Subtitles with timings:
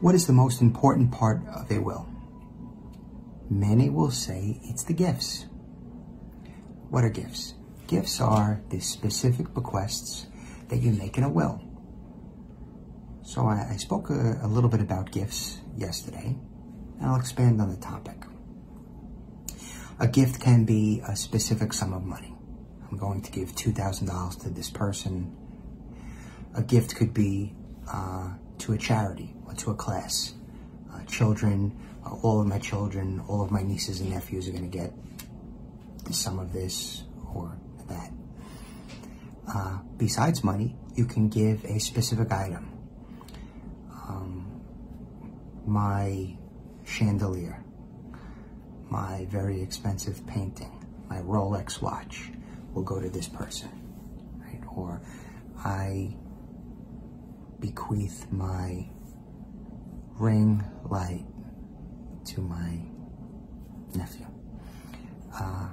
[0.00, 2.08] What is the most important part of a will?
[3.50, 5.46] Many will say it's the gifts.
[6.88, 7.54] What are gifts?
[7.88, 10.28] Gifts are the specific bequests
[10.68, 11.60] that you make in a will.
[13.24, 16.36] So I, I spoke a, a little bit about gifts yesterday,
[17.00, 18.22] and I'll expand on the topic.
[19.98, 22.32] A gift can be a specific sum of money.
[22.88, 25.36] I'm going to give $2,000 to this person.
[26.54, 27.56] A gift could be
[27.92, 28.34] uh,
[28.68, 30.34] to a charity or to a class.
[30.92, 34.70] Uh, children, uh, all of my children, all of my nieces and nephews are going
[34.70, 34.92] to get
[36.10, 37.04] some of this
[37.34, 37.56] or
[37.88, 38.12] that.
[39.48, 42.70] Uh, besides money, you can give a specific item.
[43.90, 44.60] Um,
[45.66, 46.36] my
[46.84, 47.64] chandelier,
[48.90, 52.30] my very expensive painting, my Rolex watch
[52.74, 53.70] will go to this person,
[54.44, 54.60] right?
[54.76, 55.00] Or
[55.64, 56.14] I
[57.60, 58.88] bequeath my
[60.18, 61.24] ring light
[62.26, 62.80] to my
[63.94, 64.26] nephew.
[65.34, 65.68] Uh,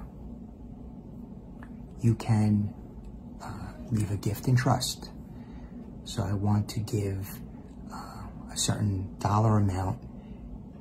[2.00, 2.72] you can
[3.42, 5.10] uh, leave a gift in trust.
[6.04, 7.28] So I want to give
[7.92, 9.98] uh, a certain dollar amount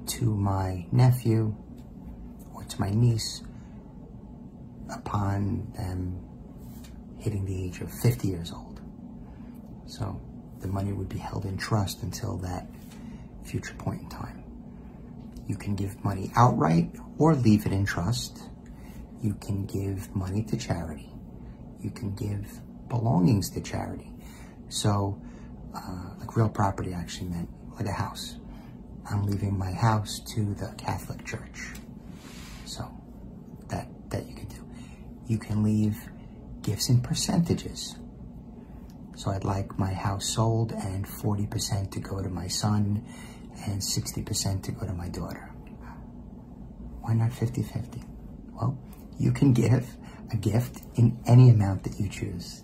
[0.08, 1.56] to my nephew
[2.54, 3.42] or to my niece
[4.90, 6.20] upon them
[7.18, 8.82] hitting the age of 50 years old.
[9.88, 10.22] So
[10.66, 12.68] the money would be held in trust until that
[13.44, 14.44] future point in time.
[15.48, 18.40] You can give money outright or leave it in trust.
[19.22, 21.10] You can give money to charity.
[21.82, 24.12] You can give belongings to charity.
[24.70, 25.22] So,
[25.76, 28.38] uh, like real property actually meant like a house.
[29.08, 31.74] I'm leaving my house to the Catholic Church.
[32.66, 32.90] So,
[33.68, 34.68] that, that you can do.
[35.28, 36.10] You can leave
[36.64, 37.98] gifts in percentages.
[39.16, 43.06] So I'd like my house sold and 40% to go to my son
[43.66, 45.52] and 60% to go to my daughter.
[47.02, 48.04] Why not 50-50?
[48.54, 48.78] Well,
[49.18, 49.96] you can give
[50.32, 52.64] a gift in any amount that you choose.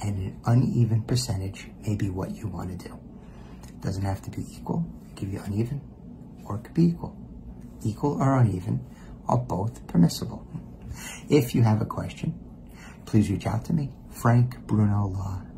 [0.00, 2.98] And an uneven percentage may be what you want to do.
[3.68, 4.86] It doesn't have to be equal.
[5.16, 5.80] Could be uneven
[6.44, 7.16] or it could be equal.
[7.82, 8.84] Equal or uneven
[9.28, 10.46] are both permissible.
[11.28, 12.38] If you have a question,
[13.06, 15.55] please reach out to me, frankbrunolaw